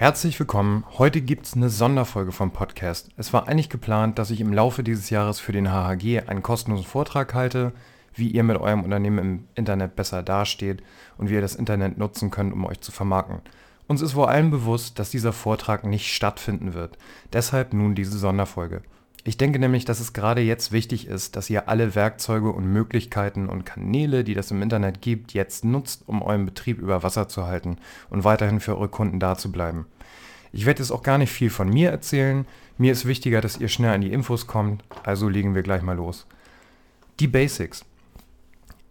Herzlich 0.00 0.40
willkommen. 0.40 0.86
Heute 0.96 1.20
gibt 1.20 1.44
es 1.44 1.52
eine 1.52 1.68
Sonderfolge 1.68 2.32
vom 2.32 2.52
Podcast. 2.52 3.10
Es 3.18 3.34
war 3.34 3.48
eigentlich 3.48 3.68
geplant, 3.68 4.18
dass 4.18 4.30
ich 4.30 4.40
im 4.40 4.50
Laufe 4.50 4.82
dieses 4.82 5.10
Jahres 5.10 5.40
für 5.40 5.52
den 5.52 5.68
HHG 5.68 6.22
einen 6.26 6.42
kostenlosen 6.42 6.86
Vortrag 6.86 7.34
halte, 7.34 7.72
wie 8.14 8.30
ihr 8.30 8.42
mit 8.42 8.56
eurem 8.56 8.82
Unternehmen 8.82 9.18
im 9.18 9.48
Internet 9.56 9.96
besser 9.96 10.22
dasteht 10.22 10.82
und 11.18 11.28
wie 11.28 11.34
ihr 11.34 11.42
das 11.42 11.54
Internet 11.54 11.98
nutzen 11.98 12.30
könnt, 12.30 12.54
um 12.54 12.64
euch 12.64 12.80
zu 12.80 12.92
vermarkten. 12.92 13.42
Uns 13.88 14.00
ist 14.00 14.12
vor 14.12 14.30
allem 14.30 14.50
bewusst, 14.50 14.98
dass 14.98 15.10
dieser 15.10 15.34
Vortrag 15.34 15.84
nicht 15.84 16.14
stattfinden 16.14 16.72
wird. 16.72 16.96
Deshalb 17.34 17.74
nun 17.74 17.94
diese 17.94 18.16
Sonderfolge. 18.16 18.80
Ich 19.24 19.36
denke 19.36 19.58
nämlich, 19.58 19.84
dass 19.84 20.00
es 20.00 20.14
gerade 20.14 20.40
jetzt 20.40 20.72
wichtig 20.72 21.06
ist, 21.06 21.36
dass 21.36 21.50
ihr 21.50 21.68
alle 21.68 21.94
Werkzeuge 21.94 22.50
und 22.50 22.72
Möglichkeiten 22.72 23.48
und 23.48 23.66
Kanäle, 23.66 24.24
die 24.24 24.34
das 24.34 24.50
im 24.50 24.62
Internet 24.62 25.02
gibt, 25.02 25.34
jetzt 25.34 25.64
nutzt, 25.64 26.04
um 26.06 26.22
euren 26.22 26.46
Betrieb 26.46 26.78
über 26.78 27.02
Wasser 27.02 27.28
zu 27.28 27.46
halten 27.46 27.76
und 28.08 28.24
weiterhin 28.24 28.60
für 28.60 28.76
eure 28.76 28.88
Kunden 28.88 29.20
da 29.20 29.36
zu 29.36 29.52
bleiben. 29.52 29.86
Ich 30.52 30.64
werde 30.64 30.82
jetzt 30.82 30.90
auch 30.90 31.02
gar 31.02 31.18
nicht 31.18 31.30
viel 31.30 31.50
von 31.50 31.68
mir 31.68 31.90
erzählen. 31.90 32.46
Mir 32.78 32.92
ist 32.92 33.06
wichtiger, 33.06 33.40
dass 33.40 33.58
ihr 33.58 33.68
schnell 33.68 33.94
an 33.94 34.00
die 34.00 34.12
Infos 34.12 34.46
kommt, 34.46 34.82
also 35.04 35.28
legen 35.28 35.54
wir 35.54 35.62
gleich 35.62 35.82
mal 35.82 35.96
los. 35.96 36.26
Die 37.20 37.28
Basics. 37.28 37.84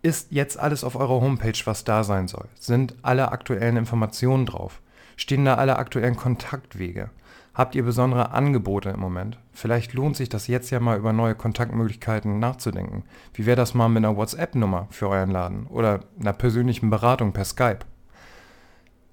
Ist 0.01 0.31
jetzt 0.31 0.57
alles 0.57 0.85
auf 0.85 0.95
eurer 0.95 1.19
Homepage, 1.19 1.59
was 1.65 1.83
da 1.83 2.05
sein 2.05 2.29
soll? 2.29 2.47
Sind 2.57 2.95
alle 3.01 3.31
aktuellen 3.31 3.75
Informationen 3.75 4.45
drauf? 4.45 4.79
Stehen 5.17 5.43
da 5.43 5.55
alle 5.55 5.77
aktuellen 5.77 6.15
Kontaktwege? 6.15 7.09
Habt 7.53 7.75
ihr 7.75 7.83
besondere 7.83 8.31
Angebote 8.31 8.91
im 8.91 9.01
Moment? 9.01 9.37
Vielleicht 9.59 9.91
lohnt 9.91 10.15
sich 10.15 10.29
das 10.29 10.47
jetzt 10.47 10.69
ja 10.69 10.79
mal 10.79 10.97
über 10.97 11.11
neue 11.11 11.35
Kontaktmöglichkeiten 11.35 12.39
nachzudenken. 12.39 13.03
Wie 13.33 13.45
wäre 13.45 13.57
das 13.57 13.73
mal 13.73 13.89
mit 13.89 14.05
einer 14.05 14.15
WhatsApp-Nummer 14.15 14.87
für 14.89 15.09
euren 15.09 15.31
Laden 15.31 15.67
oder 15.67 15.99
einer 16.17 16.31
persönlichen 16.31 16.89
Beratung 16.89 17.33
per 17.33 17.43
Skype? 17.43 17.79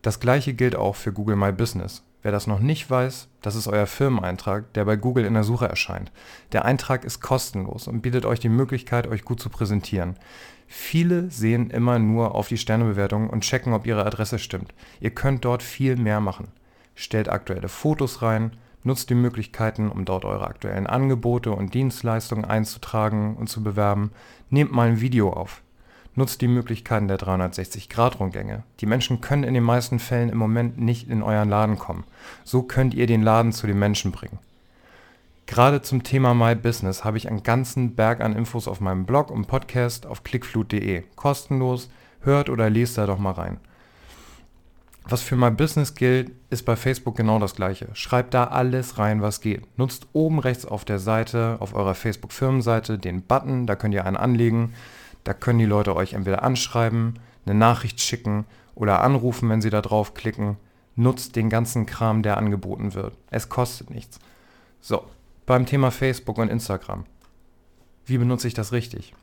Das 0.02 0.20
gleiche 0.20 0.54
gilt 0.54 0.76
auch 0.76 0.94
für 0.94 1.12
Google 1.12 1.34
My 1.34 1.50
Business. 1.50 2.04
Wer 2.22 2.30
das 2.30 2.46
noch 2.46 2.60
nicht 2.60 2.88
weiß, 2.88 3.26
das 3.42 3.56
ist 3.56 3.66
euer 3.66 3.88
Firmeneintrag, 3.88 4.72
der 4.74 4.84
bei 4.84 4.94
Google 4.94 5.24
in 5.24 5.34
der 5.34 5.42
Suche 5.42 5.66
erscheint. 5.66 6.12
Der 6.52 6.64
Eintrag 6.64 7.04
ist 7.04 7.20
kostenlos 7.20 7.88
und 7.88 8.02
bietet 8.02 8.24
euch 8.24 8.38
die 8.38 8.48
Möglichkeit, 8.48 9.08
euch 9.08 9.24
gut 9.24 9.40
zu 9.40 9.50
präsentieren. 9.50 10.16
Viele 10.68 11.28
sehen 11.28 11.70
immer 11.70 11.98
nur 11.98 12.36
auf 12.36 12.46
die 12.46 12.58
Sternebewertung 12.58 13.30
und 13.30 13.40
checken, 13.40 13.72
ob 13.72 13.84
ihre 13.84 14.06
Adresse 14.06 14.38
stimmt. 14.38 14.72
Ihr 15.00 15.10
könnt 15.10 15.44
dort 15.44 15.64
viel 15.64 15.96
mehr 15.96 16.20
machen 16.20 16.52
stellt 16.96 17.28
aktuelle 17.28 17.68
Fotos 17.68 18.22
rein, 18.22 18.56
nutzt 18.84 19.10
die 19.10 19.14
Möglichkeiten, 19.14 19.90
um 19.90 20.04
dort 20.04 20.24
eure 20.24 20.46
aktuellen 20.46 20.86
Angebote 20.86 21.50
und 21.50 21.74
Dienstleistungen 21.74 22.44
einzutragen 22.44 23.36
und 23.36 23.48
zu 23.48 23.62
bewerben, 23.62 24.12
nehmt 24.50 24.72
mal 24.72 24.88
ein 24.88 25.00
Video 25.00 25.32
auf. 25.32 25.62
Nutzt 26.14 26.40
die 26.40 26.48
Möglichkeiten 26.48 27.08
der 27.08 27.18
360-Grad-Rundgänge. 27.18 28.62
Die 28.80 28.86
Menschen 28.86 29.20
können 29.20 29.44
in 29.44 29.52
den 29.52 29.62
meisten 29.62 29.98
Fällen 29.98 30.30
im 30.30 30.38
Moment 30.38 30.78
nicht 30.78 31.10
in 31.10 31.22
euren 31.22 31.50
Laden 31.50 31.78
kommen. 31.78 32.04
So 32.42 32.62
könnt 32.62 32.94
ihr 32.94 33.06
den 33.06 33.22
Laden 33.22 33.52
zu 33.52 33.66
den 33.66 33.78
Menschen 33.78 34.12
bringen. 34.12 34.38
Gerade 35.46 35.82
zum 35.82 36.02
Thema 36.02 36.34
My 36.34 36.54
Business 36.54 37.04
habe 37.04 37.18
ich 37.18 37.28
einen 37.28 37.42
ganzen 37.42 37.94
Berg 37.94 38.20
an 38.20 38.34
Infos 38.34 38.66
auf 38.66 38.80
meinem 38.80 39.04
Blog 39.04 39.30
und 39.30 39.46
Podcast 39.46 40.06
auf 40.06 40.24
clickflut.de. 40.24 41.04
Kostenlos, 41.14 41.88
hört 42.22 42.50
oder 42.50 42.68
lest 42.70 42.98
da 42.98 43.06
doch 43.06 43.18
mal 43.18 43.32
rein. 43.32 43.58
Was 45.08 45.22
für 45.22 45.36
mein 45.36 45.56
Business 45.56 45.94
gilt, 45.94 46.32
ist 46.50 46.64
bei 46.64 46.74
Facebook 46.74 47.16
genau 47.16 47.38
das 47.38 47.54
gleiche. 47.54 47.86
Schreibt 47.92 48.34
da 48.34 48.44
alles 48.48 48.98
rein, 48.98 49.22
was 49.22 49.40
geht. 49.40 49.78
Nutzt 49.78 50.08
oben 50.12 50.40
rechts 50.40 50.66
auf 50.66 50.84
der 50.84 50.98
Seite, 50.98 51.58
auf 51.60 51.74
eurer 51.74 51.94
Facebook-Firmenseite, 51.94 52.98
den 52.98 53.22
Button, 53.22 53.68
da 53.68 53.76
könnt 53.76 53.94
ihr 53.94 54.04
einen 54.04 54.16
anlegen. 54.16 54.74
Da 55.22 55.32
können 55.32 55.60
die 55.60 55.64
Leute 55.64 55.94
euch 55.94 56.14
entweder 56.14 56.42
anschreiben, 56.42 57.20
eine 57.44 57.54
Nachricht 57.54 58.00
schicken 58.00 58.46
oder 58.74 59.00
anrufen, 59.00 59.48
wenn 59.48 59.62
sie 59.62 59.70
da 59.70 59.80
draufklicken. 59.80 60.56
Nutzt 60.96 61.36
den 61.36 61.50
ganzen 61.50 61.86
Kram, 61.86 62.24
der 62.24 62.36
angeboten 62.36 62.94
wird. 62.94 63.16
Es 63.30 63.48
kostet 63.48 63.90
nichts. 63.90 64.18
So, 64.80 65.04
beim 65.46 65.66
Thema 65.66 65.92
Facebook 65.92 66.38
und 66.38 66.48
Instagram. 66.48 67.04
Wie 68.06 68.18
benutze 68.18 68.48
ich 68.48 68.54
das 68.54 68.72
richtig? 68.72 69.14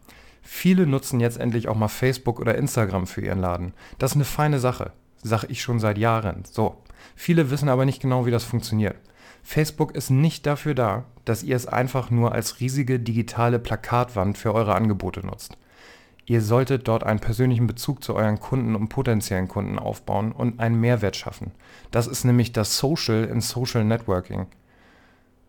Viele 0.42 0.88
nutzen 0.88 1.20
jetzt 1.20 1.40
endlich 1.40 1.68
auch 1.68 1.76
mal 1.76 1.90
Facebook 1.90 2.40
oder 2.40 2.56
Instagram 2.56 3.06
für 3.06 3.22
ihren 3.22 3.40
Laden. 3.40 3.74
Das 3.98 4.12
ist 4.12 4.16
eine 4.16 4.26
feine 4.26 4.60
Sache 4.60 4.94
sage 5.24 5.48
ich 5.50 5.62
schon 5.62 5.80
seit 5.80 5.98
Jahren. 5.98 6.44
So. 6.50 6.78
Viele 7.16 7.50
wissen 7.52 7.70
aber 7.70 7.86
nicht 7.86 8.02
genau, 8.02 8.26
wie 8.26 8.32
das 8.32 8.44
funktioniert. 8.44 8.96
Facebook 9.44 9.94
ist 9.94 10.10
nicht 10.10 10.46
dafür 10.46 10.74
da, 10.74 11.06
dass 11.26 11.44
ihr 11.44 11.56
es 11.56 11.68
einfach 11.68 12.10
nur 12.10 12.32
als 12.32 12.60
riesige 12.60 13.00
digitale 13.00 13.60
Plakatwand 13.60 14.38
für 14.38 14.54
eure 14.54 14.76
Angebote 14.76 15.26
nutzt. 15.26 15.58
Ihr 16.26 16.42
solltet 16.42 16.88
dort 16.88 17.04
einen 17.04 17.20
persönlichen 17.20 17.68
Bezug 17.68 18.04
zu 18.04 18.16
euren 18.16 18.40
Kunden 18.40 18.76
und 18.76 18.88
potenziellen 18.88 19.50
Kunden 19.50 19.78
aufbauen 19.78 20.32
und 20.32 20.60
einen 20.62 20.80
Mehrwert 20.80 21.18
schaffen. 21.18 21.52
Das 21.92 22.08
ist 22.08 22.24
nämlich 22.24 22.54
das 22.54 22.78
Social 22.78 23.26
in 23.26 23.42
Social 23.42 23.84
Networking. 23.84 24.48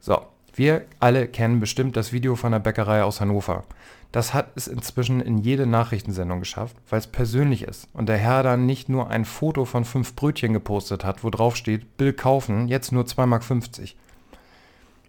So, 0.01 0.27
wir 0.57 0.85
alle 1.01 1.27
kennen 1.27 1.59
bestimmt 1.59 1.97
das 1.97 2.13
Video 2.13 2.37
von 2.37 2.53
der 2.53 2.61
Bäckerei 2.61 3.03
aus 3.03 3.21
Hannover. 3.21 3.65
Das 4.13 4.33
hat 4.33 4.53
es 4.55 4.69
inzwischen 4.69 5.21
in 5.21 5.39
jede 5.39 5.67
Nachrichtensendung 5.67 6.39
geschafft, 6.39 6.77
weil 6.89 7.01
es 7.01 7.09
persönlich 7.09 7.63
ist 7.63 7.89
und 7.93 8.09
der 8.09 8.19
Herr 8.19 8.45
dann 8.45 8.65
nicht 8.65 8.89
nur 8.89 9.11
ein 9.11 9.25
Foto 9.25 9.65
von 9.65 9.85
fünf 9.85 10.15
Brötchen 10.15 10.53
gepostet 10.53 11.05
hat, 11.05 11.25
wo 11.25 11.31
drauf 11.31 11.57
steht, 11.57 11.97
Bill 11.97 12.13
kaufen, 12.13 12.69
jetzt 12.69 12.93
nur 12.93 13.03
2,50 13.03 13.27
Mark. 13.27 13.43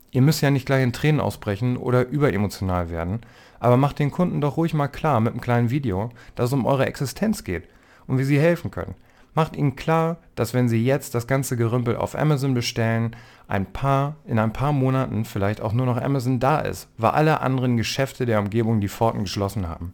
Ihr 0.09 0.21
müsst 0.23 0.41
ja 0.41 0.49
nicht 0.49 0.65
gleich 0.65 0.81
in 0.81 0.93
Tränen 0.93 1.21
ausbrechen 1.21 1.77
oder 1.77 2.07
überemotional 2.07 2.89
werden, 2.89 3.19
aber 3.59 3.77
macht 3.77 3.99
den 3.99 4.09
Kunden 4.09 4.41
doch 4.41 4.57
ruhig 4.57 4.73
mal 4.73 4.87
klar 4.87 5.19
mit 5.19 5.33
einem 5.33 5.41
kleinen 5.41 5.69
Video, 5.69 6.09
dass 6.33 6.47
es 6.47 6.53
um 6.53 6.65
eure 6.65 6.87
Existenz 6.87 7.43
geht 7.43 7.67
und 8.07 8.17
wie 8.17 8.23
sie 8.23 8.39
helfen 8.39 8.71
können. 8.71 8.95
Macht 9.35 9.57
ihnen 9.57 9.75
klar, 9.75 10.17
dass 10.35 10.53
wenn 10.53 10.69
sie 10.69 10.83
jetzt 10.83 11.13
das 11.13 11.27
ganze 11.27 11.57
Gerümpel 11.57 11.97
auf 11.97 12.17
Amazon 12.17 12.53
bestellen, 12.53 13.15
ein 13.47 13.65
paar, 13.65 14.15
in 14.25 14.39
ein 14.39 14.53
paar 14.53 14.71
Monaten 14.71 15.25
vielleicht 15.25 15.59
auch 15.61 15.73
nur 15.73 15.85
noch 15.85 16.01
Amazon 16.01 16.39
da 16.39 16.59
ist, 16.59 16.87
weil 16.97 17.11
alle 17.11 17.41
anderen 17.41 17.75
Geschäfte 17.75 18.25
der 18.25 18.39
Umgebung 18.39 18.79
die 18.79 18.87
Pforten 18.87 19.23
geschlossen 19.23 19.67
haben. 19.67 19.93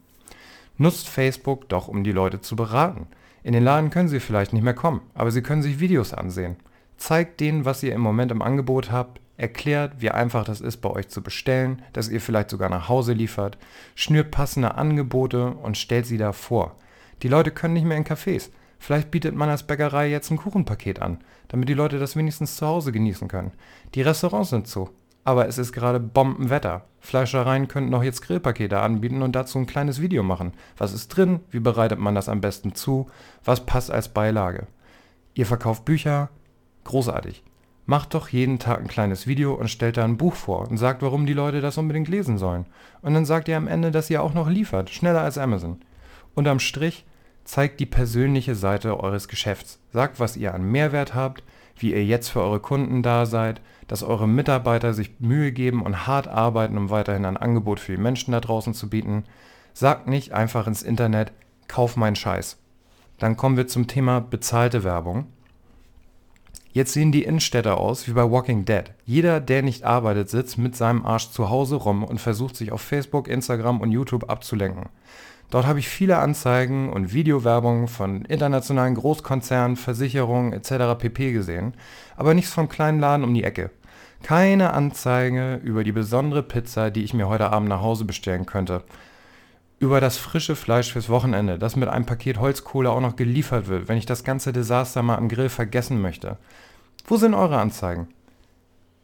Nutzt 0.77 1.09
Facebook 1.09 1.67
doch, 1.69 1.87
um 1.87 2.03
die 2.03 2.11
Leute 2.11 2.39
zu 2.39 2.55
beraten. 2.55 3.07
In 3.43 3.53
den 3.53 3.63
Laden 3.63 3.89
können 3.89 4.07
sie 4.07 4.19
vielleicht 4.19 4.53
nicht 4.53 4.63
mehr 4.63 4.75
kommen, 4.75 5.01
aber 5.15 5.31
sie 5.31 5.41
können 5.41 5.63
sich 5.63 5.79
Videos 5.79 6.13
ansehen. 6.13 6.55
Zeigt 6.97 7.39
denen, 7.39 7.65
was 7.65 7.81
ihr 7.81 7.93
im 7.93 8.01
Moment 8.01 8.31
im 8.31 8.43
Angebot 8.43 8.91
habt, 8.91 9.19
erklärt, 9.37 9.93
wie 9.97 10.11
einfach 10.11 10.45
das 10.45 10.61
ist, 10.61 10.77
bei 10.77 10.89
euch 10.91 11.07
zu 11.07 11.23
bestellen, 11.23 11.81
dass 11.93 12.09
ihr 12.09 12.21
vielleicht 12.21 12.51
sogar 12.51 12.69
nach 12.69 12.89
Hause 12.89 13.13
liefert, 13.13 13.57
schnürt 13.95 14.29
passende 14.29 14.75
Angebote 14.75 15.47
und 15.47 15.77
stellt 15.77 16.05
sie 16.05 16.19
da 16.19 16.31
vor. 16.31 16.75
Die 17.23 17.27
Leute 17.27 17.49
können 17.49 17.73
nicht 17.73 17.85
mehr 17.85 17.97
in 17.97 18.05
Cafés. 18.05 18.51
Vielleicht 18.81 19.11
bietet 19.11 19.35
man 19.35 19.47
als 19.47 19.61
Bäckerei 19.61 20.09
jetzt 20.09 20.31
ein 20.31 20.37
Kuchenpaket 20.37 21.03
an, 21.03 21.19
damit 21.49 21.69
die 21.69 21.75
Leute 21.75 21.99
das 21.99 22.15
wenigstens 22.15 22.55
zu 22.55 22.65
Hause 22.65 22.91
genießen 22.91 23.27
können. 23.27 23.51
Die 23.93 24.01
Restaurants 24.01 24.49
sind 24.49 24.67
zu. 24.67 24.89
Aber 25.23 25.47
es 25.47 25.59
ist 25.59 25.71
gerade 25.71 25.99
Bombenwetter. 25.99 26.85
Fleischereien 26.99 27.67
könnten 27.67 27.93
auch 27.93 28.01
jetzt 28.01 28.23
Grillpakete 28.23 28.79
anbieten 28.79 29.21
und 29.21 29.35
dazu 29.35 29.59
ein 29.59 29.67
kleines 29.67 30.01
Video 30.01 30.23
machen. 30.23 30.53
Was 30.79 30.93
ist 30.93 31.09
drin? 31.09 31.41
Wie 31.51 31.59
bereitet 31.59 31.99
man 31.99 32.15
das 32.15 32.27
am 32.27 32.41
besten 32.41 32.73
zu? 32.73 33.05
Was 33.45 33.67
passt 33.67 33.91
als 33.91 34.09
Beilage? 34.09 34.65
Ihr 35.35 35.45
verkauft 35.45 35.85
Bücher? 35.85 36.29
Großartig. 36.83 37.43
Macht 37.85 38.15
doch 38.15 38.29
jeden 38.29 38.57
Tag 38.57 38.79
ein 38.79 38.87
kleines 38.87 39.27
Video 39.27 39.53
und 39.53 39.69
stellt 39.69 39.97
da 39.97 40.05
ein 40.05 40.17
Buch 40.17 40.33
vor 40.33 40.67
und 40.67 40.77
sagt, 40.77 41.03
warum 41.03 41.27
die 41.27 41.33
Leute 41.33 41.61
das 41.61 41.77
unbedingt 41.77 42.07
lesen 42.07 42.39
sollen. 42.39 42.65
Und 43.03 43.13
dann 43.13 43.25
sagt 43.25 43.47
ihr 43.47 43.57
am 43.57 43.67
Ende, 43.67 43.91
dass 43.91 44.09
ihr 44.09 44.23
auch 44.23 44.33
noch 44.33 44.49
liefert, 44.49 44.89
schneller 44.89 45.21
als 45.21 45.37
Amazon. 45.37 45.81
Und 46.33 46.47
am 46.47 46.59
Strich, 46.59 47.05
Zeigt 47.43 47.79
die 47.79 47.85
persönliche 47.85 48.55
Seite 48.55 48.99
eures 48.99 49.27
Geschäfts. 49.27 49.79
Sagt, 49.91 50.19
was 50.19 50.37
ihr 50.37 50.53
an 50.53 50.63
Mehrwert 50.63 51.15
habt, 51.15 51.43
wie 51.77 51.91
ihr 51.91 52.05
jetzt 52.05 52.29
für 52.29 52.41
eure 52.41 52.59
Kunden 52.59 53.03
da 53.03 53.25
seid, 53.25 53.61
dass 53.87 54.03
eure 54.03 54.27
Mitarbeiter 54.27 54.93
sich 54.93 55.19
Mühe 55.19 55.51
geben 55.51 55.81
und 55.81 56.07
hart 56.07 56.27
arbeiten, 56.27 56.77
um 56.77 56.89
weiterhin 56.89 57.25
ein 57.25 57.37
Angebot 57.37 57.79
für 57.79 57.95
die 57.95 58.01
Menschen 58.01 58.31
da 58.31 58.39
draußen 58.39 58.73
zu 58.73 58.89
bieten. 58.89 59.23
Sagt 59.73 60.07
nicht 60.07 60.33
einfach 60.33 60.67
ins 60.67 60.83
Internet, 60.83 61.31
kauf 61.67 61.97
meinen 61.97 62.15
Scheiß. 62.15 62.57
Dann 63.17 63.37
kommen 63.37 63.57
wir 63.57 63.67
zum 63.67 63.87
Thema 63.87 64.19
bezahlte 64.19 64.83
Werbung. 64.83 65.27
Jetzt 66.73 66.93
sehen 66.93 67.11
die 67.11 67.23
Innenstädte 67.23 67.75
aus 67.75 68.07
wie 68.07 68.13
bei 68.13 68.31
Walking 68.31 68.63
Dead. 68.63 68.85
Jeder, 69.05 69.41
der 69.41 69.61
nicht 69.61 69.83
arbeitet, 69.83 70.29
sitzt 70.29 70.57
mit 70.57 70.75
seinem 70.75 71.05
Arsch 71.05 71.29
zu 71.29 71.49
Hause 71.49 71.75
rum 71.75 72.03
und 72.03 72.21
versucht 72.21 72.55
sich 72.55 72.71
auf 72.71 72.81
Facebook, 72.81 73.27
Instagram 73.27 73.81
und 73.81 73.91
YouTube 73.91 74.29
abzulenken. 74.29 74.85
Dort 75.51 75.67
habe 75.67 75.79
ich 75.79 75.89
viele 75.89 76.17
Anzeigen 76.17 76.89
und 76.91 77.11
Videowerbung 77.11 77.89
von 77.89 78.23
internationalen 78.23 78.95
Großkonzernen, 78.95 79.75
Versicherungen 79.75 80.53
etc. 80.53 80.97
pp. 80.97 81.33
gesehen, 81.33 81.73
aber 82.15 82.33
nichts 82.33 82.53
vom 82.53 82.69
kleinen 82.69 83.01
Laden 83.01 83.25
um 83.25 83.33
die 83.33 83.43
Ecke. 83.43 83.69
Keine 84.23 84.71
Anzeige 84.71 85.55
über 85.55 85.83
die 85.83 85.91
besondere 85.91 86.41
Pizza, 86.41 86.89
die 86.89 87.03
ich 87.03 87.13
mir 87.13 87.27
heute 87.27 87.49
Abend 87.49 87.67
nach 87.67 87.81
Hause 87.81 88.05
bestellen 88.05 88.45
könnte. 88.45 88.83
Über 89.77 89.99
das 89.99 90.17
frische 90.17 90.55
Fleisch 90.55 90.93
fürs 90.93 91.09
Wochenende, 91.09 91.59
das 91.59 91.75
mit 91.75 91.89
einem 91.89 92.05
Paket 92.05 92.39
Holzkohle 92.39 92.89
auch 92.89 93.01
noch 93.01 93.17
geliefert 93.17 93.67
wird, 93.67 93.89
wenn 93.89 93.97
ich 93.97 94.05
das 94.05 94.23
ganze 94.23 94.53
Desaster 94.53 95.01
mal 95.01 95.17
am 95.17 95.27
Grill 95.27 95.49
vergessen 95.49 96.01
möchte. 96.01 96.37
Wo 97.07 97.17
sind 97.17 97.33
eure 97.33 97.59
Anzeigen? 97.59 98.07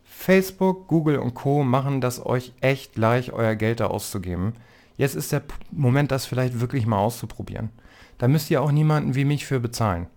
Facebook, 0.05 0.87
Google 0.87 1.17
und 1.17 1.33
Co. 1.33 1.63
machen 1.63 1.99
das 1.99 2.25
euch 2.25 2.53
echt 2.61 2.95
leicht, 2.95 3.33
euer 3.33 3.55
Geld 3.55 3.81
da 3.81 3.87
auszugeben. 3.87 4.53
Jetzt 4.97 5.15
ist 5.15 5.31
der 5.31 5.43
Moment, 5.71 6.11
das 6.11 6.25
vielleicht 6.25 6.59
wirklich 6.59 6.85
mal 6.85 6.97
auszuprobieren. 6.97 7.69
Da 8.17 8.27
müsst 8.27 8.49
ihr 8.49 8.61
auch 8.61 8.71
niemanden 8.71 9.15
wie 9.15 9.25
mich 9.25 9.45
für 9.45 9.59
bezahlen. 9.59 10.07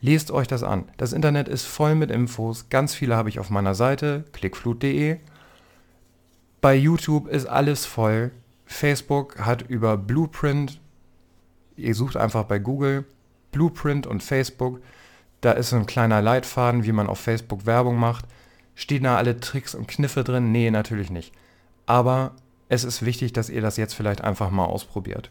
Lest 0.00 0.30
euch 0.30 0.46
das 0.46 0.62
an. 0.62 0.84
Das 0.98 1.12
Internet 1.12 1.48
ist 1.48 1.64
voll 1.64 1.94
mit 1.94 2.10
Infos. 2.10 2.68
Ganz 2.68 2.94
viele 2.94 3.16
habe 3.16 3.30
ich 3.30 3.38
auf 3.38 3.50
meiner 3.50 3.74
Seite, 3.74 4.24
klickflut.de. 4.32 5.16
Bei 6.60 6.74
YouTube 6.74 7.28
ist 7.28 7.46
alles 7.46 7.86
voll. 7.86 8.30
Facebook 8.66 9.38
hat 9.38 9.62
über 9.62 9.96
Blueprint, 9.96 10.80
ihr 11.76 11.94
sucht 11.94 12.16
einfach 12.16 12.44
bei 12.44 12.58
Google 12.58 13.04
Blueprint 13.52 14.06
und 14.06 14.22
Facebook, 14.22 14.80
da 15.40 15.52
ist 15.52 15.70
so 15.70 15.76
ein 15.76 15.86
kleiner 15.86 16.20
Leitfaden, 16.20 16.84
wie 16.84 16.92
man 16.92 17.06
auf 17.06 17.20
Facebook 17.20 17.64
Werbung 17.64 17.98
macht. 17.98 18.26
Stehen 18.74 19.04
da 19.04 19.16
alle 19.16 19.40
Tricks 19.40 19.74
und 19.74 19.88
Kniffe 19.88 20.24
drin? 20.24 20.52
Nee, 20.52 20.70
natürlich 20.70 21.10
nicht. 21.10 21.32
Aber 21.86 22.32
es 22.68 22.84
ist 22.84 23.04
wichtig, 23.04 23.32
dass 23.32 23.50
ihr 23.50 23.60
das 23.60 23.76
jetzt 23.76 23.94
vielleicht 23.94 24.22
einfach 24.22 24.50
mal 24.50 24.64
ausprobiert. 24.64 25.30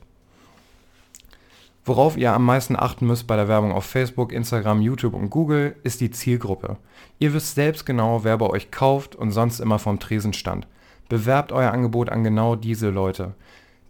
Worauf 1.88 2.18
ihr 2.18 2.34
am 2.34 2.44
meisten 2.44 2.76
achten 2.76 3.06
müsst 3.06 3.28
bei 3.28 3.36
der 3.36 3.48
Werbung 3.48 3.72
auf 3.72 3.86
Facebook, 3.86 4.32
Instagram, 4.32 4.82
YouTube 4.82 5.14
und 5.14 5.30
Google, 5.30 5.76
ist 5.84 6.02
die 6.02 6.10
Zielgruppe. 6.10 6.78
Ihr 7.20 7.34
wisst 7.34 7.54
selbst 7.54 7.86
genau, 7.86 8.24
wer 8.24 8.40
bei 8.40 8.48
euch 8.48 8.72
kauft 8.72 9.16
und 9.16 9.32
sonst 9.32 9.60
immer 9.60 9.78
vom 9.78 10.00
Tresen 10.00 10.34
stand. 10.34 10.66
Bewerbt 11.10 11.52
euer 11.52 11.72
Angebot 11.72 12.10
an 12.10 12.24
genau 12.24 12.56
diese 12.56 12.90
Leute. 12.90 13.36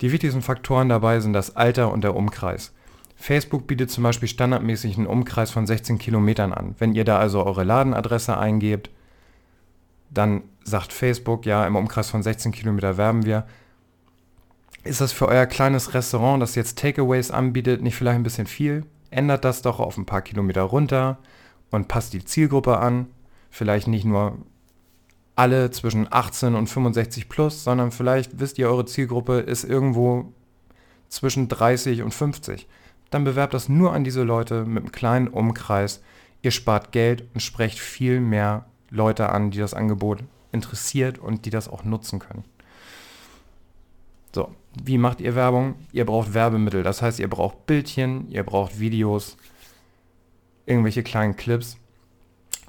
Die 0.01 0.11
wichtigsten 0.11 0.41
Faktoren 0.41 0.89
dabei 0.89 1.21
sind 1.21 1.31
das 1.31 1.55
Alter 1.55 1.93
und 1.93 2.03
der 2.03 2.17
Umkreis. 2.17 2.73
Facebook 3.15 3.65
bietet 3.65 3.89
zum 3.89 4.03
Beispiel 4.03 4.27
standardmäßig 4.27 4.97
einen 4.97 5.07
Umkreis 5.07 5.51
von 5.51 5.65
16 5.65 5.97
Kilometern 5.97 6.51
an. 6.51 6.75
Wenn 6.77 6.93
ihr 6.95 7.05
da 7.05 7.17
also 7.17 7.45
eure 7.45 7.63
Ladenadresse 7.63 8.37
eingebt, 8.37 8.89
dann 10.17 10.43
sagt 10.63 10.91
Facebook, 10.91 11.45
ja, 11.45 11.65
im 11.67 11.75
Umkreis 11.75 12.09
von 12.09 12.23
16 12.23 12.51
Kilometer 12.51 12.97
werben 12.97 13.25
wir. 13.25 13.45
Ist 14.83 15.01
das 15.01 15.11
für 15.11 15.27
euer 15.27 15.45
kleines 15.45 15.93
Restaurant, 15.93 16.41
das 16.41 16.55
jetzt 16.55 16.77
Takeaways 16.77 17.31
anbietet, 17.31 17.81
nicht 17.81 17.95
vielleicht 17.95 18.17
ein 18.17 18.23
bisschen 18.23 18.47
viel? 18.47 18.85
Ändert 19.09 19.45
das 19.45 19.61
doch 19.61 19.79
auf 19.79 19.97
ein 19.97 20.05
paar 20.05 20.21
Kilometer 20.21 20.63
runter 20.63 21.17
und 21.71 21.87
passt 21.87 22.13
die 22.13 22.23
Zielgruppe 22.23 22.77
an. 22.77 23.07
Vielleicht 23.49 23.87
nicht 23.87 24.05
nur 24.05 24.37
alle 25.35 25.71
zwischen 25.71 26.07
18 26.09 26.55
und 26.55 26.67
65 26.67 27.29
plus, 27.29 27.63
sondern 27.63 27.91
vielleicht 27.91 28.39
wisst 28.39 28.57
ihr, 28.57 28.69
eure 28.69 28.85
Zielgruppe 28.85 29.39
ist 29.39 29.63
irgendwo 29.63 30.31
zwischen 31.09 31.47
30 31.47 32.03
und 32.03 32.13
50. 32.13 32.67
Dann 33.09 33.23
bewerbt 33.23 33.53
das 33.53 33.69
nur 33.69 33.93
an 33.93 34.03
diese 34.03 34.23
Leute 34.23 34.65
mit 34.65 34.83
einem 34.83 34.91
kleinen 34.91 35.27
Umkreis. 35.27 36.01
Ihr 36.41 36.51
spart 36.51 36.91
Geld 36.91 37.27
und 37.33 37.39
sprecht 37.39 37.79
viel 37.79 38.19
mehr 38.19 38.65
Leute 38.89 39.29
an, 39.29 39.51
die 39.51 39.59
das 39.59 39.73
Angebot 39.73 40.23
interessiert 40.51 41.19
und 41.19 41.45
die 41.45 41.49
das 41.49 41.67
auch 41.67 41.83
nutzen 41.83 42.19
können. 42.19 42.43
So, 44.33 44.53
wie 44.83 44.97
macht 44.97 45.21
ihr 45.21 45.35
Werbung? 45.35 45.75
Ihr 45.93 46.05
braucht 46.05 46.33
Werbemittel. 46.33 46.83
Das 46.83 47.01
heißt, 47.01 47.19
ihr 47.19 47.29
braucht 47.29 47.65
Bildchen, 47.65 48.29
ihr 48.29 48.43
braucht 48.43 48.79
Videos, 48.79 49.37
irgendwelche 50.65 51.03
kleinen 51.03 51.35
Clips. 51.35 51.77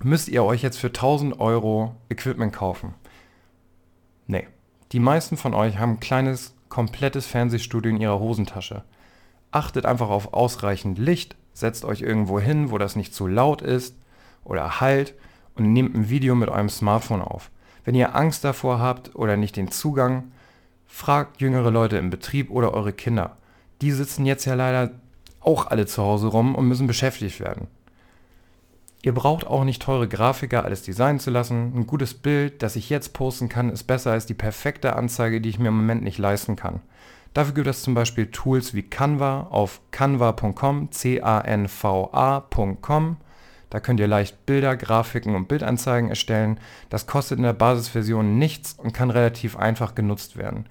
Müsst 0.03 0.29
ihr 0.29 0.45
euch 0.45 0.63
jetzt 0.63 0.79
für 0.79 0.89
1000 0.89 1.41
Euro 1.41 1.97
Equipment 2.09 2.53
kaufen? 2.53 2.95
Nee. 4.27 4.47
Die 4.93 5.01
meisten 5.01 5.37
von 5.37 5.55
euch 5.55 5.79
haben 5.79 5.95
ein 5.95 6.01
kleines, 6.01 6.55
komplettes 6.69 7.27
Fernsehstudio 7.27 7.91
in 7.91 8.01
ihrer 8.01 8.21
Hosentasche. 8.21 8.85
Achtet 9.51 9.87
einfach 9.87 10.11
auf 10.11 10.33
ausreichend 10.33 10.99
Licht, 10.99 11.35
setzt 11.53 11.85
euch 11.85 12.03
irgendwo 12.03 12.39
hin, 12.39 12.71
wo 12.71 12.79
das 12.79 12.95
nicht 12.95 13.15
zu 13.15 13.27
laut 13.27 13.63
ist 13.63 13.97
oder 14.45 14.81
halt 14.81 15.15
und 15.57 15.73
nehmt 15.73 15.95
ein 15.95 16.09
Video 16.09 16.35
mit 16.35 16.49
eurem 16.49 16.69
Smartphone 16.69 17.23
auf. 17.23 17.51
Wenn 17.85 17.95
ihr 17.95 18.15
Angst 18.17 18.45
davor 18.45 18.79
habt 18.79 19.15
oder 19.15 19.37
nicht 19.37 19.57
den 19.57 19.71
Zugang, 19.71 20.33
fragt 20.87 21.41
jüngere 21.41 21.71
Leute 21.71 21.99
im 21.99 22.11
Betrieb 22.11 22.51
oder 22.51 22.75
eure 22.75 22.93
Kinder. 22.93 23.37
Die 23.81 23.93
sitzen 23.93 24.27
jetzt 24.27 24.45
ja 24.45 24.55
leider 24.55 24.91
auch 25.41 25.67
alle 25.67 25.87
zu 25.87 26.03
Hause 26.03 26.29
rum 26.29 26.55
und 26.55 26.67
müssen 26.67 26.87
beschäftigt 26.87 27.41
werden. 27.41 27.69
Ihr 29.03 29.15
braucht 29.15 29.47
auch 29.47 29.63
nicht 29.63 29.83
teure 29.83 30.09
Grafiker 30.09 30.65
alles 30.65 30.83
designen 30.83 31.21
zu 31.21 31.31
lassen. 31.31 31.73
Ein 31.77 31.87
gutes 31.87 32.15
Bild, 32.15 32.63
das 32.63 32.75
ich 32.75 32.91
jetzt 32.91 33.13
posten 33.13 33.49
kann, 33.49 33.71
ist 33.71 33.85
besser 33.85 34.11
als 34.11 34.27
die 34.27 34.35
perfekte 34.35 34.97
Anzeige, 34.97 35.41
die 35.41 35.49
ich 35.49 35.61
mir 35.61 35.69
im 35.69 35.77
Moment 35.77 36.03
nicht 36.03 36.19
leisten 36.19 36.57
kann. 36.57 36.81
Dafür 37.33 37.55
gibt 37.55 37.69
es 37.69 37.83
zum 37.83 37.95
Beispiel 37.95 38.27
Tools 38.33 38.75
wie 38.75 38.83
Canva 38.83 39.49
auf 39.51 39.81
canva.com, 39.93 40.91
c-a-n-v-a.com 40.91 41.57
da 43.71 43.81
könnt 43.81 44.01
ihr 44.01 44.07
leicht 44.07 44.47
Bilder, 44.47 44.77
Grafiken 44.77 45.35
und 45.35 45.49
Bildanzeigen 45.49 46.09
erstellen. 46.09 46.61
Das 46.89 47.07
kostet 47.07 47.39
in 47.39 47.45
der 47.45 47.53
Basisversion 47.53 48.39
nichts 48.39 48.75
und 48.75 48.93
kann 48.93 49.11
relativ 49.11 49.57
einfach 49.57 49.95
genutzt 49.95 50.37
werden. 50.37 50.67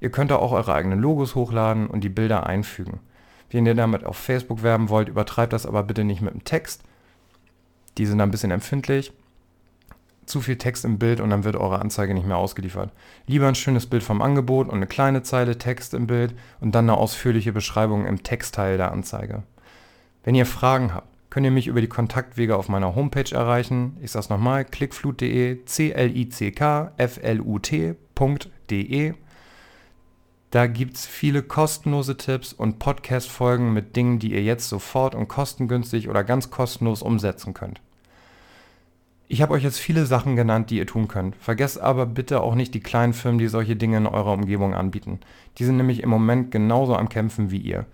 Ihr 0.00 0.10
könnt 0.10 0.32
auch 0.32 0.52
eure 0.52 0.74
eigenen 0.74 1.00
Logos 1.00 1.34
hochladen 1.34 1.86
und 1.86 2.04
die 2.04 2.10
Bilder 2.10 2.46
einfügen. 2.46 3.00
Wenn 3.50 3.66
ihr 3.66 3.74
damit 3.74 4.04
auf 4.04 4.16
Facebook 4.16 4.62
werben 4.62 4.88
wollt, 4.88 5.08
übertreibt 5.08 5.52
das 5.52 5.64
aber 5.64 5.82
bitte 5.82 6.04
nicht 6.04 6.20
mit 6.20 6.34
dem 6.34 6.44
Text. 6.44 6.82
Die 7.96 8.06
sind 8.06 8.20
ein 8.20 8.30
bisschen 8.30 8.50
empfindlich. 8.50 9.12
Zu 10.26 10.40
viel 10.40 10.56
Text 10.56 10.84
im 10.84 10.98
Bild 10.98 11.20
und 11.20 11.30
dann 11.30 11.44
wird 11.44 11.56
eure 11.56 11.80
Anzeige 11.80 12.14
nicht 12.14 12.26
mehr 12.26 12.36
ausgeliefert. 12.38 12.90
Lieber 13.26 13.46
ein 13.46 13.54
schönes 13.54 13.86
Bild 13.86 14.02
vom 14.02 14.22
Angebot 14.22 14.68
und 14.68 14.74
eine 14.74 14.86
kleine 14.86 15.22
Zeile 15.22 15.56
Text 15.56 15.94
im 15.94 16.06
Bild 16.06 16.34
und 16.60 16.74
dann 16.74 16.86
eine 16.86 16.98
ausführliche 16.98 17.52
Beschreibung 17.52 18.06
im 18.06 18.22
Textteil 18.22 18.76
der 18.76 18.90
Anzeige. 18.90 19.44
Wenn 20.24 20.34
ihr 20.34 20.46
Fragen 20.46 20.92
habt, 20.92 21.13
könnt 21.34 21.46
ihr 21.46 21.50
mich 21.50 21.66
über 21.66 21.80
die 21.80 21.88
Kontaktwege 21.88 22.56
auf 22.56 22.68
meiner 22.68 22.94
Homepage 22.94 23.34
erreichen. 23.34 23.96
Ich 24.00 24.12
sage 24.12 24.22
es 24.22 24.30
nochmal, 24.30 24.64
klickflut.de, 24.64 25.64
c-l-i-c-k-f-l-u-t.de. 25.64 26.34
Da 30.52 30.66
gibt 30.68 30.96
es 30.96 31.06
viele 31.06 31.42
kostenlose 31.42 32.16
Tipps 32.16 32.52
und 32.52 32.78
Podcast-Folgen 32.78 33.72
mit 33.72 33.96
Dingen, 33.96 34.20
die 34.20 34.30
ihr 34.30 34.44
jetzt 34.44 34.68
sofort 34.68 35.16
und 35.16 35.26
kostengünstig 35.26 36.08
oder 36.08 36.22
ganz 36.22 36.50
kostenlos 36.50 37.02
umsetzen 37.02 37.52
könnt. 37.52 37.80
Ich 39.26 39.42
habe 39.42 39.54
euch 39.54 39.64
jetzt 39.64 39.80
viele 39.80 40.06
Sachen 40.06 40.36
genannt, 40.36 40.70
die 40.70 40.76
ihr 40.78 40.86
tun 40.86 41.08
könnt. 41.08 41.34
Vergesst 41.34 41.80
aber 41.80 42.06
bitte 42.06 42.42
auch 42.42 42.54
nicht 42.54 42.74
die 42.74 42.80
kleinen 42.80 43.12
Firmen, 43.12 43.40
die 43.40 43.48
solche 43.48 43.74
Dinge 43.74 43.96
in 43.96 44.06
eurer 44.06 44.34
Umgebung 44.34 44.72
anbieten. 44.72 45.18
Die 45.58 45.64
sind 45.64 45.78
nämlich 45.78 46.00
im 46.00 46.10
Moment 46.10 46.52
genauso 46.52 46.94
am 46.94 47.08
Kämpfen 47.08 47.50
wie 47.50 47.58
ihr. 47.58 47.86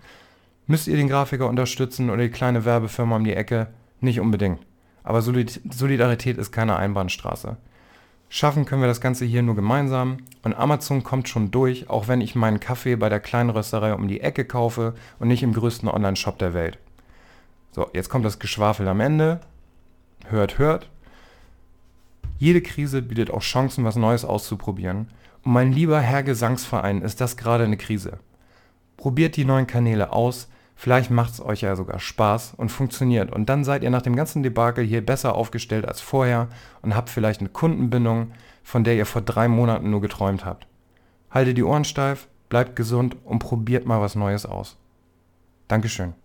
Müsst 0.71 0.87
ihr 0.87 0.95
den 0.95 1.09
Grafiker 1.09 1.49
unterstützen 1.49 2.09
oder 2.09 2.23
die 2.23 2.29
kleine 2.29 2.63
Werbefirma 2.63 3.17
um 3.17 3.25
die 3.25 3.33
Ecke? 3.33 3.67
Nicht 3.99 4.21
unbedingt. 4.21 4.65
Aber 5.03 5.21
Solidarität 5.21 6.37
ist 6.37 6.53
keine 6.53 6.77
Einbahnstraße. 6.77 7.57
Schaffen 8.29 8.63
können 8.63 8.79
wir 8.81 8.87
das 8.87 9.01
Ganze 9.01 9.25
hier 9.25 9.41
nur 9.41 9.57
gemeinsam 9.57 10.19
und 10.43 10.53
Amazon 10.53 11.03
kommt 11.03 11.27
schon 11.27 11.51
durch, 11.51 11.89
auch 11.89 12.07
wenn 12.07 12.21
ich 12.21 12.35
meinen 12.35 12.61
Kaffee 12.61 12.95
bei 12.95 13.09
der 13.09 13.19
kleinen 13.19 13.49
Rösterei 13.49 13.93
um 13.93 14.07
die 14.07 14.21
Ecke 14.21 14.45
kaufe 14.45 14.95
und 15.19 15.27
nicht 15.27 15.43
im 15.43 15.51
größten 15.51 15.89
Online-Shop 15.89 16.39
der 16.39 16.53
Welt. 16.53 16.77
So, 17.73 17.89
jetzt 17.91 18.07
kommt 18.07 18.23
das 18.23 18.39
Geschwafel 18.39 18.87
am 18.87 19.01
Ende. 19.01 19.41
Hört, 20.27 20.57
hört. 20.57 20.89
Jede 22.39 22.61
Krise 22.61 23.01
bietet 23.01 23.29
auch 23.29 23.41
Chancen, 23.41 23.83
was 23.83 23.97
Neues 23.97 24.23
auszuprobieren. 24.23 25.09
Und 25.43 25.51
mein 25.51 25.73
lieber 25.73 25.99
Herr 25.99 26.23
Gesangsverein, 26.23 27.01
ist 27.01 27.19
das 27.19 27.35
gerade 27.35 27.65
eine 27.65 27.75
Krise. 27.75 28.19
Probiert 28.95 29.35
die 29.35 29.43
neuen 29.43 29.67
Kanäle 29.67 30.13
aus, 30.13 30.47
Vielleicht 30.81 31.11
macht 31.11 31.33
es 31.33 31.45
euch 31.45 31.61
ja 31.61 31.75
sogar 31.75 31.99
Spaß 31.99 32.55
und 32.57 32.69
funktioniert. 32.69 33.31
Und 33.31 33.49
dann 33.49 33.63
seid 33.63 33.83
ihr 33.83 33.91
nach 33.91 34.01
dem 34.01 34.15
ganzen 34.15 34.41
Debakel 34.41 34.83
hier 34.83 35.05
besser 35.05 35.35
aufgestellt 35.35 35.87
als 35.87 36.01
vorher 36.01 36.47
und 36.81 36.95
habt 36.95 37.11
vielleicht 37.11 37.39
eine 37.39 37.49
Kundenbindung, 37.49 38.31
von 38.63 38.83
der 38.83 38.95
ihr 38.95 39.05
vor 39.05 39.21
drei 39.21 39.47
Monaten 39.47 39.91
nur 39.91 40.01
geträumt 40.01 40.43
habt. 40.43 40.65
Haltet 41.29 41.57
die 41.57 41.63
Ohren 41.63 41.83
steif, 41.83 42.27
bleibt 42.49 42.75
gesund 42.75 43.15
und 43.25 43.37
probiert 43.37 43.85
mal 43.85 44.01
was 44.01 44.15
Neues 44.15 44.47
aus. 44.47 44.75
Dankeschön. 45.67 46.15